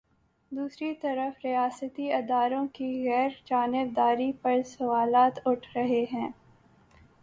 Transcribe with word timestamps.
دوسری 0.51 0.93
طرف 0.93 1.45
ریاستی 1.45 2.11
اداروں 2.13 2.65
کی 2.67 3.09
غیر 3.09 3.29
جانب 3.45 3.95
داری 3.95 4.31
پر 4.41 4.61
سوالات 4.65 5.39
اٹھ 5.45 5.67
رہے 5.75 6.05
ہیں۔ 6.13 6.29